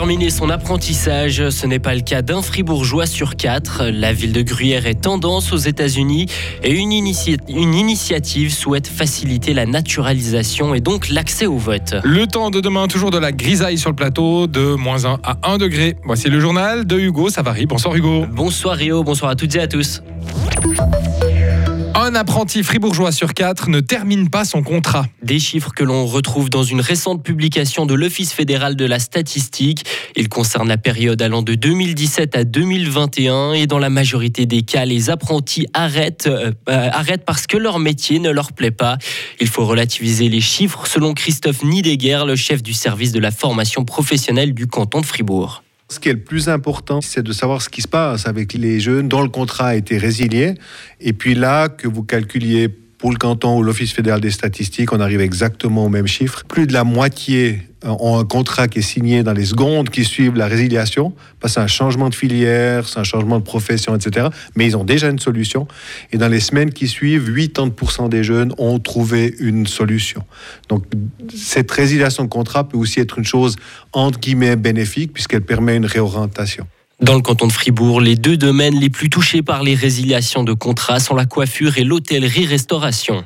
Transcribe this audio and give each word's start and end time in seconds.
terminé 0.00 0.30
son 0.30 0.48
apprentissage. 0.48 1.50
Ce 1.50 1.66
n'est 1.66 1.78
pas 1.78 1.94
le 1.94 2.00
cas 2.00 2.22
d'un 2.22 2.40
fribourgeois 2.40 3.04
sur 3.04 3.36
quatre. 3.36 3.84
La 3.84 4.14
ville 4.14 4.32
de 4.32 4.40
Gruyère 4.40 4.86
est 4.86 4.94
tendance 4.94 5.52
aux 5.52 5.58
États-Unis 5.58 6.24
et 6.62 6.72
une, 6.72 6.90
une, 6.90 7.74
initiative 7.74 8.50
souhaite 8.50 8.88
faciliter 8.88 9.52
la 9.52 9.66
naturalisation 9.66 10.74
et 10.74 10.80
donc 10.80 11.10
l'accès 11.10 11.44
au 11.44 11.58
vote. 11.58 11.96
Le 12.02 12.26
temps 12.26 12.48
de 12.48 12.62
demain, 12.62 12.88
toujours 12.88 13.10
de 13.10 13.18
la 13.18 13.30
grisaille 13.30 13.76
sur 13.76 13.90
le 13.90 13.96
plateau, 13.96 14.46
de 14.46 14.74
moins 14.74 15.04
1 15.04 15.18
à 15.22 15.36
1 15.42 15.58
degré. 15.58 15.98
Voici 16.02 16.30
le 16.30 16.40
journal 16.40 16.86
de 16.86 16.98
Hugo 16.98 17.28
Savary. 17.28 17.66
Bonsoir 17.66 17.94
Hugo. 17.94 18.24
Bonsoir 18.32 18.76
Rio, 18.76 19.04
bonsoir 19.04 19.32
à 19.32 19.36
toutes 19.36 19.54
et 19.54 19.60
à 19.60 19.66
tous. 19.66 20.02
Un 21.94 22.14
apprenti 22.14 22.62
fribourgeois 22.62 23.10
sur 23.10 23.34
quatre 23.34 23.68
ne 23.68 23.80
termine 23.80 24.30
pas 24.30 24.44
son 24.44 24.62
contrat. 24.62 25.06
Des 25.22 25.38
chiffres 25.38 25.72
que 25.74 25.82
l'on 25.82 26.06
retrouve 26.06 26.48
dans 26.48 26.62
une 26.62 26.80
récente 26.80 27.22
publication 27.22 27.84
de 27.84 27.94
l'Office 27.94 28.32
fédéral 28.32 28.76
de 28.76 28.84
la 28.84 28.98
statistique. 28.98 29.84
Ils 30.16 30.28
concernent 30.28 30.68
la 30.68 30.76
période 30.76 31.20
allant 31.20 31.42
de 31.42 31.54
2017 31.54 32.36
à 32.36 32.44
2021 32.44 33.54
et 33.54 33.66
dans 33.66 33.78
la 33.78 33.90
majorité 33.90 34.46
des 34.46 34.62
cas, 34.62 34.84
les 34.84 35.10
apprentis 35.10 35.66
arrêtent, 35.74 36.28
euh, 36.28 36.52
euh, 36.68 36.88
arrêtent 36.92 37.24
parce 37.24 37.46
que 37.46 37.56
leur 37.56 37.78
métier 37.78 38.18
ne 38.20 38.30
leur 38.30 38.52
plaît 38.52 38.70
pas. 38.70 38.96
Il 39.40 39.48
faut 39.48 39.66
relativiser 39.66 40.28
les 40.28 40.40
chiffres 40.40 40.86
selon 40.86 41.12
Christophe 41.12 41.64
Nideguer, 41.64 42.22
le 42.26 42.36
chef 42.36 42.62
du 42.62 42.72
service 42.72 43.12
de 43.12 43.20
la 43.20 43.32
formation 43.32 43.84
professionnelle 43.84 44.54
du 44.54 44.66
canton 44.66 45.00
de 45.00 45.06
Fribourg. 45.06 45.62
Ce 45.90 45.98
qui 45.98 46.08
est 46.08 46.12
le 46.12 46.20
plus 46.20 46.48
important, 46.48 47.00
c'est 47.00 47.24
de 47.24 47.32
savoir 47.32 47.60
ce 47.60 47.68
qui 47.68 47.82
se 47.82 47.88
passe 47.88 48.28
avec 48.28 48.52
les 48.52 48.78
jeunes 48.78 49.08
dont 49.08 49.22
le 49.22 49.28
contrat 49.28 49.68
a 49.68 49.74
été 49.74 49.98
résilié. 49.98 50.54
Et 51.00 51.12
puis 51.12 51.34
là, 51.34 51.68
que 51.68 51.88
vous 51.88 52.04
calculiez 52.04 52.68
pour 53.00 53.10
le 53.10 53.16
canton 53.16 53.56
ou 53.56 53.62
l'Office 53.62 53.92
fédéral 53.92 54.20
des 54.20 54.30
statistiques, 54.30 54.92
on 54.92 55.00
arrive 55.00 55.22
exactement 55.22 55.86
au 55.86 55.88
même 55.88 56.06
chiffre. 56.06 56.44
Plus 56.46 56.66
de 56.66 56.74
la 56.74 56.84
moitié 56.84 57.62
ont 57.82 58.18
un 58.18 58.24
contrat 58.26 58.68
qui 58.68 58.80
est 58.80 58.82
signé 58.82 59.22
dans 59.22 59.32
les 59.32 59.46
secondes 59.46 59.88
qui 59.88 60.04
suivent 60.04 60.36
la 60.36 60.46
résiliation, 60.46 61.14
parce 61.40 61.54
que 61.54 61.60
c'est 61.60 61.64
un 61.64 61.66
changement 61.66 62.10
de 62.10 62.14
filière, 62.14 62.86
c'est 62.86 63.00
un 63.00 63.04
changement 63.04 63.38
de 63.38 63.42
profession, 63.42 63.96
etc. 63.96 64.28
Mais 64.54 64.66
ils 64.66 64.76
ont 64.76 64.84
déjà 64.84 65.08
une 65.08 65.18
solution. 65.18 65.66
Et 66.12 66.18
dans 66.18 66.28
les 66.28 66.40
semaines 66.40 66.74
qui 66.74 66.88
suivent, 66.88 67.30
80% 67.30 68.10
des 68.10 68.22
jeunes 68.22 68.52
ont 68.58 68.78
trouvé 68.78 69.34
une 69.38 69.66
solution. 69.66 70.22
Donc 70.68 70.84
cette 71.34 71.70
résiliation 71.70 72.24
de 72.24 72.28
contrat 72.28 72.68
peut 72.68 72.76
aussi 72.76 73.00
être 73.00 73.16
une 73.16 73.24
chose 73.24 73.56
entre 73.94 74.20
guillemets 74.20 74.56
bénéfique, 74.56 75.14
puisqu'elle 75.14 75.40
permet 75.40 75.74
une 75.74 75.86
réorientation. 75.86 76.66
Dans 77.00 77.14
le 77.14 77.22
canton 77.22 77.46
de 77.46 77.52
Fribourg, 77.52 78.00
les 78.00 78.14
deux 78.14 78.36
domaines 78.36 78.78
les 78.78 78.90
plus 78.90 79.08
touchés 79.08 79.42
par 79.42 79.62
les 79.62 79.74
résiliations 79.74 80.44
de 80.44 80.52
contrats 80.52 81.00
sont 81.00 81.14
la 81.14 81.24
coiffure 81.24 81.78
et 81.78 81.84
l'hôtellerie-restauration. 81.84 83.24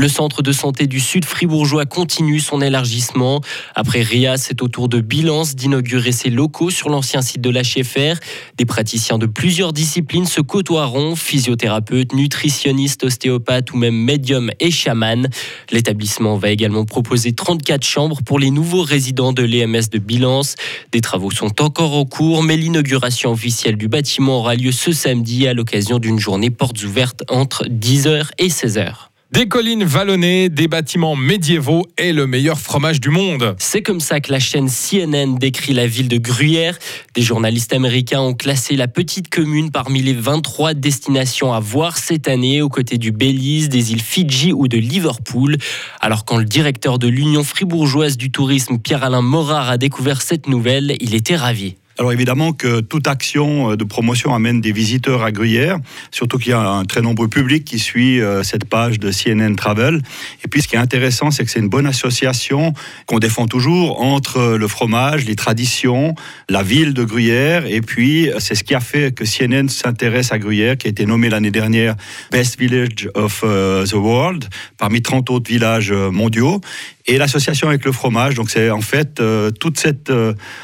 Le 0.00 0.08
centre 0.08 0.42
de 0.42 0.52
santé 0.52 0.86
du 0.86 1.00
Sud 1.00 1.24
fribourgeois 1.24 1.84
continue 1.84 2.38
son 2.38 2.60
élargissement. 2.60 3.40
Après 3.74 4.00
RIA, 4.00 4.36
c'est 4.36 4.62
au 4.62 4.68
tour 4.68 4.88
de 4.88 5.00
Bilance 5.00 5.56
d'inaugurer 5.56 6.12
ses 6.12 6.30
locaux 6.30 6.70
sur 6.70 6.88
l'ancien 6.88 7.20
site 7.20 7.40
de 7.40 7.50
l'HFR. 7.50 8.20
Des 8.56 8.64
praticiens 8.64 9.18
de 9.18 9.26
plusieurs 9.26 9.72
disciplines 9.72 10.26
se 10.26 10.40
côtoieront, 10.40 11.16
physiothérapeutes, 11.16 12.12
nutritionnistes, 12.12 13.02
ostéopathes 13.02 13.72
ou 13.72 13.76
même 13.76 13.96
médiums 13.96 14.52
et 14.60 14.70
chamans. 14.70 15.28
L'établissement 15.72 16.36
va 16.36 16.50
également 16.50 16.84
proposer 16.84 17.32
34 17.32 17.84
chambres 17.84 18.22
pour 18.22 18.38
les 18.38 18.52
nouveaux 18.52 18.82
résidents 18.82 19.32
de 19.32 19.42
l'EMS 19.42 19.90
de 19.90 19.98
Bilance. 19.98 20.54
Des 20.92 21.00
travaux 21.00 21.32
sont 21.32 21.60
encore 21.60 21.96
en 21.96 22.04
cours, 22.04 22.44
mais 22.44 22.56
l'inauguration 22.56 23.32
officielle 23.32 23.76
du 23.76 23.88
bâtiment 23.88 24.38
aura 24.38 24.54
lieu 24.54 24.70
ce 24.70 24.92
samedi 24.92 25.48
à 25.48 25.54
l'occasion 25.54 25.98
d'une 25.98 26.20
journée 26.20 26.50
portes 26.50 26.84
ouvertes 26.84 27.24
entre 27.28 27.64
10h 27.64 28.28
et 28.38 28.46
16h. 28.46 29.07
Des 29.30 29.46
collines 29.46 29.84
vallonnées, 29.84 30.48
des 30.48 30.68
bâtiments 30.68 31.14
médiévaux 31.14 31.86
et 31.98 32.14
le 32.14 32.26
meilleur 32.26 32.58
fromage 32.58 32.98
du 32.98 33.10
monde. 33.10 33.56
C'est 33.58 33.82
comme 33.82 34.00
ça 34.00 34.20
que 34.20 34.32
la 34.32 34.40
chaîne 34.40 34.70
CNN 34.70 35.34
décrit 35.38 35.74
la 35.74 35.86
ville 35.86 36.08
de 36.08 36.16
Gruyère. 36.16 36.78
Des 37.14 37.20
journalistes 37.20 37.74
américains 37.74 38.22
ont 38.22 38.32
classé 38.32 38.74
la 38.74 38.88
petite 38.88 39.28
commune 39.28 39.70
parmi 39.70 40.00
les 40.00 40.14
23 40.14 40.72
destinations 40.72 41.52
à 41.52 41.60
voir 41.60 41.98
cette 41.98 42.26
année 42.26 42.62
aux 42.62 42.70
côtés 42.70 42.96
du 42.96 43.12
Belize, 43.12 43.68
des 43.68 43.92
îles 43.92 44.00
Fidji 44.00 44.54
ou 44.54 44.66
de 44.66 44.78
Liverpool. 44.78 45.58
Alors 46.00 46.24
quand 46.24 46.38
le 46.38 46.46
directeur 46.46 46.98
de 46.98 47.08
l'Union 47.08 47.44
fribourgeoise 47.44 48.16
du 48.16 48.30
tourisme 48.30 48.78
Pierre-Alain 48.78 49.20
Morard 49.20 49.68
a 49.68 49.76
découvert 49.76 50.22
cette 50.22 50.48
nouvelle, 50.48 50.96
il 51.00 51.14
était 51.14 51.36
ravi. 51.36 51.74
Alors 51.98 52.12
évidemment 52.12 52.52
que 52.52 52.78
toute 52.80 53.08
action 53.08 53.72
euh, 53.72 53.76
de 53.76 53.82
promotion 53.82 54.32
amène 54.32 54.60
des 54.60 54.70
visiteurs 54.70 55.24
à 55.24 55.32
Gruyère, 55.32 55.78
surtout 56.12 56.38
qu'il 56.38 56.50
y 56.50 56.54
a 56.54 56.60
un 56.60 56.84
très 56.84 57.00
nombreux 57.00 57.26
public 57.26 57.64
qui 57.64 57.80
suit 57.80 58.20
euh, 58.20 58.44
cette 58.44 58.66
page 58.66 59.00
de 59.00 59.10
CNN 59.10 59.56
Travel. 59.56 60.00
Et 60.44 60.48
puis 60.48 60.62
ce 60.62 60.68
qui 60.68 60.76
est 60.76 60.78
intéressant, 60.78 61.32
c'est 61.32 61.44
que 61.44 61.50
c'est 61.50 61.58
une 61.58 61.68
bonne 61.68 61.86
association 61.86 62.72
qu'on 63.06 63.18
défend 63.18 63.48
toujours 63.48 64.00
entre 64.00 64.56
le 64.56 64.68
fromage, 64.68 65.24
les 65.24 65.34
traditions, 65.34 66.14
la 66.48 66.62
ville 66.62 66.94
de 66.94 67.02
Gruyère, 67.02 67.66
et 67.66 67.80
puis 67.80 68.30
c'est 68.38 68.54
ce 68.54 68.62
qui 68.62 68.76
a 68.76 68.80
fait 68.80 69.12
que 69.12 69.24
CNN 69.24 69.68
s'intéresse 69.68 70.30
à 70.30 70.38
Gruyère, 70.38 70.76
qui 70.76 70.86
a 70.86 70.90
été 70.90 71.04
nommé 71.04 71.28
l'année 71.28 71.50
dernière 71.50 71.96
Best 72.30 72.60
Village 72.60 73.10
of 73.14 73.42
euh, 73.42 73.84
the 73.84 73.94
World, 73.94 74.44
parmi 74.76 75.02
30 75.02 75.30
autres 75.30 75.50
villages 75.50 75.92
mondiaux 75.92 76.60
et 77.08 77.18
l'association 77.18 77.68
avec 77.68 77.84
le 77.84 77.90
fromage. 77.92 78.34
Donc 78.34 78.50
c'est 78.50 78.70
en 78.70 78.80
fait 78.80 79.20
toute 79.58 79.78
cette 79.78 80.12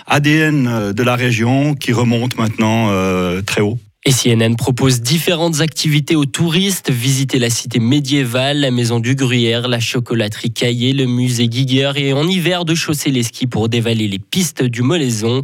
ADN 0.06 0.93
de 0.93 1.03
la 1.03 1.16
région 1.16 1.75
qui 1.75 1.93
remonte 1.93 2.38
maintenant 2.38 2.88
euh, 2.91 3.43
très 3.43 3.60
haut. 3.60 3.78
Et 4.06 4.12
CNN 4.12 4.55
propose 4.55 5.00
différentes 5.00 5.62
activités 5.62 6.15
aux 6.15 6.27
touristes, 6.27 6.91
visiter 6.91 7.38
la 7.38 7.49
cité 7.49 7.78
médiévale, 7.78 8.60
la 8.60 8.71
maison 8.71 9.00
du 9.00 9.15
Gruyère, 9.15 9.66
la 9.66 9.81
chocolaterie 9.81 10.53
Caillé, 10.53 10.93
le 10.93 11.06
musée 11.06 11.49
Giger 11.50 11.93
et 11.97 12.12
en 12.12 12.28
hiver 12.28 12.66
de 12.66 12.75
chausser 12.75 13.11
les 13.11 13.22
skis 13.22 13.47
pour 13.47 13.71
dévaler 13.71 14.06
les 14.06 14.19
pistes 14.19 14.62
du 14.62 14.82
Molaison. 14.82 15.41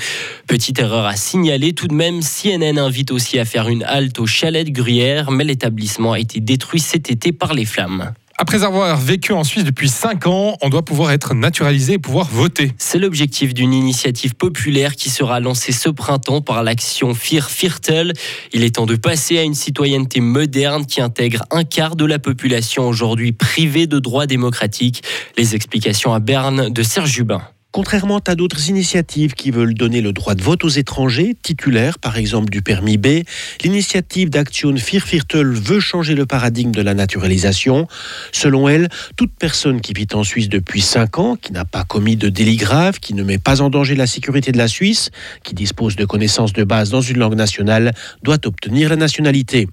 Petite 0.46 0.78
erreur 0.78 1.06
à 1.06 1.16
signaler 1.16 1.72
tout 1.72 1.88
de 1.88 1.94
même, 1.94 2.20
CNN 2.20 2.78
invite 2.78 3.12
aussi 3.12 3.38
à 3.38 3.46
faire 3.46 3.66
une 3.68 3.82
halte 3.82 4.18
au 4.18 4.26
chalet 4.26 4.66
de 4.66 4.72
Gruyère, 4.72 5.30
mais 5.30 5.44
l'établissement 5.44 6.12
a 6.12 6.18
été 6.18 6.40
détruit 6.40 6.80
cet 6.80 7.10
été 7.10 7.32
par 7.32 7.54
les 7.54 7.64
flammes. 7.64 8.12
Après 8.42 8.64
avoir 8.64 8.96
vécu 8.96 9.34
en 9.34 9.44
Suisse 9.44 9.64
depuis 9.64 9.90
5 9.90 10.26
ans, 10.26 10.56
on 10.62 10.70
doit 10.70 10.82
pouvoir 10.82 11.12
être 11.12 11.34
naturalisé 11.34 11.92
et 11.92 11.98
pouvoir 11.98 12.26
voter. 12.26 12.72
C'est 12.78 12.98
l'objectif 12.98 13.52
d'une 13.52 13.74
initiative 13.74 14.34
populaire 14.34 14.96
qui 14.96 15.10
sera 15.10 15.40
lancée 15.40 15.72
ce 15.72 15.90
printemps 15.90 16.40
par 16.40 16.62
l'action 16.62 17.12
Fir 17.12 17.50
Viertel. 17.54 18.14
Il 18.54 18.64
est 18.64 18.76
temps 18.76 18.86
de 18.86 18.96
passer 18.96 19.36
à 19.36 19.42
une 19.42 19.52
citoyenneté 19.52 20.20
moderne 20.20 20.86
qui 20.86 21.02
intègre 21.02 21.44
un 21.50 21.64
quart 21.64 21.96
de 21.96 22.06
la 22.06 22.18
population 22.18 22.88
aujourd'hui 22.88 23.32
privée 23.32 23.86
de 23.86 23.98
droits 23.98 24.26
démocratiques. 24.26 25.02
Les 25.36 25.54
explications 25.54 26.14
à 26.14 26.18
Berne 26.18 26.70
de 26.70 26.82
Serge 26.82 27.10
Jubin. 27.10 27.42
Contrairement 27.72 28.18
à 28.26 28.34
d'autres 28.34 28.68
initiatives 28.68 29.34
qui 29.34 29.52
veulent 29.52 29.74
donner 29.74 30.00
le 30.00 30.12
droit 30.12 30.34
de 30.34 30.42
vote 30.42 30.64
aux 30.64 30.68
étrangers, 30.68 31.36
titulaires 31.40 32.00
par 32.00 32.18
exemple 32.18 32.50
du 32.50 32.62
permis 32.62 32.98
B, 32.98 33.22
l'initiative 33.62 34.28
d'Action 34.28 34.72
Vierviertel 34.72 35.46
veut 35.46 35.78
changer 35.78 36.16
le 36.16 36.26
paradigme 36.26 36.72
de 36.72 36.82
la 36.82 36.94
naturalisation. 36.94 37.86
Selon 38.32 38.68
elle, 38.68 38.88
toute 39.14 39.30
personne 39.38 39.80
qui 39.80 39.92
vit 39.92 40.08
en 40.14 40.24
Suisse 40.24 40.48
depuis 40.48 40.80
5 40.80 41.18
ans, 41.20 41.36
qui 41.36 41.52
n'a 41.52 41.64
pas 41.64 41.84
commis 41.84 42.16
de 42.16 42.28
délit 42.28 42.56
grave, 42.56 42.98
qui 42.98 43.14
ne 43.14 43.22
met 43.22 43.38
pas 43.38 43.60
en 43.60 43.70
danger 43.70 43.94
la 43.94 44.08
sécurité 44.08 44.50
de 44.50 44.58
la 44.58 44.66
Suisse, 44.66 45.12
qui 45.44 45.54
dispose 45.54 45.94
de 45.94 46.04
connaissances 46.04 46.52
de 46.52 46.64
base 46.64 46.90
dans 46.90 47.02
une 47.02 47.18
langue 47.18 47.36
nationale, 47.36 47.92
doit 48.24 48.44
obtenir 48.46 48.88
la 48.88 48.96
nationalité. 48.96 49.68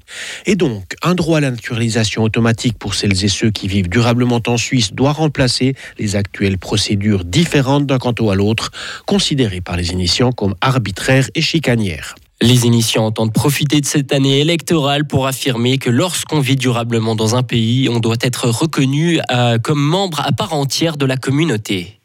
Et 0.46 0.56
donc, 0.56 0.94
un 1.02 1.16
droit 1.16 1.40
à 1.40 1.41
la 1.41 1.50
naturalisation 1.50 2.22
automatique 2.22 2.78
pour 2.78 2.94
celles 2.94 3.25
et 3.25 3.28
ceux 3.28 3.50
qui 3.50 3.68
vivent 3.68 3.90
durablement 3.90 4.41
en 4.46 4.57
Suisse 4.57 4.94
doit 4.94 5.13
remplacer 5.13 5.74
les 5.97 6.16
actuelles 6.16 6.59
procédures 6.59 7.25
différentes 7.25 7.87
d'un 7.88 7.98
canton 7.98 8.30
à 8.30 8.36
l'autre, 8.36 8.72
considérées 9.06 9.62
par 9.62 9.78
les 9.78 9.92
initiants 9.92 10.31
comme 10.31 10.56
arbitraires 10.62 11.30
et 11.34 11.42
chicanières. 11.42 12.16
Les 12.40 12.68
initiants 12.68 13.08
entendent 13.08 13.34
profiter 13.34 13.81
de 13.81 13.86
cette 13.88 14.14
année 14.14 14.40
électorale 14.40 15.08
pour 15.08 15.25
affirmer 15.25 15.80
que 15.80 15.90
lorsqu'on 15.90 16.40
vit 16.40 16.56
durablement 16.56 17.16
dans 17.16 17.36
un 17.36 17.42
pays, 17.42 17.89
on 17.89 18.00
doit 18.00 18.18
être 18.22 18.48
reconnu 18.50 19.19
euh, 19.31 19.57
comme 19.57 19.81
membre 19.81 20.19
à 20.19 20.31
part 20.31 20.54
entière 20.54 20.98
de 20.98 21.06
la 21.07 21.18
communauté. 21.18 22.00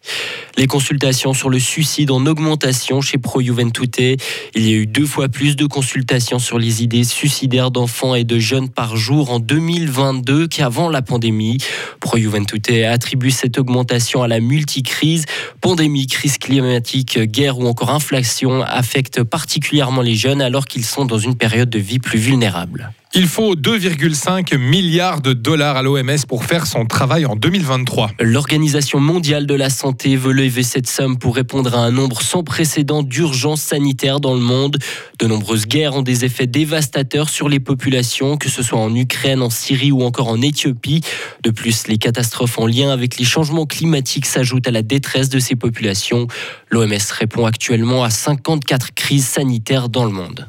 Les 0.59 0.67
consultations 0.67 1.33
sur 1.33 1.49
le 1.49 1.59
suicide 1.59 2.11
en 2.11 2.27
augmentation 2.27 3.01
chez 3.01 3.19
Pro 3.19 3.41
Juventute. 3.41 4.21
Il 4.55 4.69
y 4.69 4.73
a 4.75 4.77
eu 4.77 4.87
deux 4.87 5.07
fois 5.07 5.29
plus 5.29 5.57
de 5.57 5.67
consultations 5.67 6.39
sur 6.39 6.59
les 6.59 6.83
idées 6.83 7.05
suicidaires 7.05 7.71
d'enfants 7.71 8.15
et 8.15 8.25
de 8.25 8.39
jeunes 8.39 8.69
par 8.69 8.97
jour 8.97 9.31
en 9.31 9.39
2022 9.41 10.49
qu'avant 10.49 10.91
la 10.91 11.01
pandémie. 11.01 11.59
Pro 12.01 12.19
Juventute 12.19 12.71
attribue 12.71 13.31
cette 13.31 13.59
augmentation 13.59 14.23
à 14.23 14.29
la 14.29 14.41
multicrise. 14.41 15.25
Pandémie, 15.61 16.07
crise 16.07 16.39
climatique, 16.39 17.19
guerre 17.19 17.59
ou 17.59 17.67
encore 17.67 17.91
inflation 17.91 18.63
affectent 18.63 19.23
particulièrement 19.23 20.03
les 20.03 20.15
jeunes 20.15 20.43
alors 20.43 20.67
qu'ils 20.67 20.85
sont 20.85 21.07
dans 21.07 21.19
une 21.19 21.37
période 21.37 21.71
de 21.71 21.79
vie 21.79 21.99
plus 21.99 22.19
vulnérable. 22.19 22.93
Il 23.15 23.29
faut 23.29 23.55
2,5 23.57 24.57
milliards 24.57 25.21
de 25.21 25.35
dollars 25.35 25.77
à 25.77 25.83
l'OMS 25.83 26.25
pour 26.27 26.47
faire 26.47 26.67
son 26.67 26.87
travail 26.87 27.27
en 27.27 27.37
2023. 27.37 28.13
L'Organisation 28.19 29.01
mondiale 29.01 29.45
de 29.45 29.55
la 29.55 29.69
santé 29.69 30.17
veut 30.17 30.33
lever 30.33 30.63
cette 30.63 30.87
somme 30.87 31.19
pour 31.19 31.37
répondre 31.37 31.75
à 31.77 31.81
un 31.81 31.91
nombre 31.91 32.23
sans 32.23 32.43
précédent 32.43 33.03
d'urgences 33.03 33.61
sanitaires 33.61 34.19
dans 34.19 34.33
le 34.33 34.41
monde. 34.41 34.79
De 35.19 35.27
nombreuses 35.27 35.67
guerres 35.67 35.95
ont 35.95 36.01
des 36.01 36.25
effets 36.25 36.47
dévastateurs 36.47 37.29
sur 37.29 37.51
les 37.51 37.61
populations, 37.61 38.39
que 38.39 38.49
ce 38.49 38.63
soit 38.63 38.81
en 38.81 38.95
Ukraine, 38.95 39.43
en 39.43 39.51
Syrie 39.51 39.93
ou 39.93 40.01
encore 40.05 40.29
en 40.29 40.41
Éthiopie. 40.41 41.03
De 41.43 41.51
plus, 41.51 41.89
les 41.89 41.99
catastrophes 41.99 42.59
en 42.59 42.67
lien 42.67 42.89
avec 42.89 43.19
les 43.19 43.27
changements 43.27 43.67
climatiques 43.67 44.25
s'ajoutent 44.25 44.69
à 44.69 44.71
la 44.73 44.83
détresse 44.83 45.29
de 45.29 45.39
ces 45.39 45.55
populations. 45.55 46.29
L'OMS 46.71 46.97
répond 47.11 47.45
actuellement 47.45 48.05
à 48.05 48.09
54 48.09 48.95
crises 48.95 49.27
sanitaires 49.27 49.91
dans 49.91 50.07
le 50.07 50.13
monde. 50.13 50.49